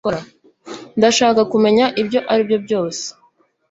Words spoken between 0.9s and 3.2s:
ndashaka kumenya ibyo aribyo byose